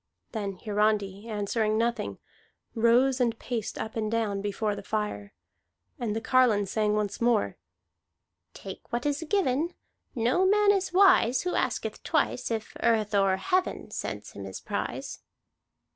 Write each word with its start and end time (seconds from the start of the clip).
Then 0.31 0.53
Hiarandi, 0.57 1.27
answering 1.27 1.77
nothing, 1.77 2.17
rose 2.73 3.21
and 3.21 3.37
paced 3.37 3.77
up 3.77 3.95
and 3.95 4.09
down 4.11 4.41
before 4.41 4.75
the 4.75 4.81
fire. 4.81 5.31
And 5.99 6.15
the 6.15 6.19
carline 6.19 6.65
sang 6.65 6.95
once 6.95 7.21
more: 7.21 7.59
"Take 8.55 8.91
what 8.91 9.05
is 9.05 9.23
given. 9.29 9.75
No 10.15 10.43
man 10.47 10.71
is 10.71 10.91
wise 10.91 11.43
Who 11.43 11.53
asketh 11.53 12.01
twice 12.01 12.49
If 12.49 12.75
earth 12.81 13.13
or 13.13 13.37
heaven 13.37 13.91
Sends 13.91 14.31
him 14.31 14.45
his 14.45 14.59
prize." 14.59 15.19